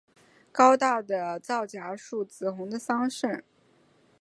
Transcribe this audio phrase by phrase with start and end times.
[0.51, 3.43] 高大的皂荚树，紫红的桑葚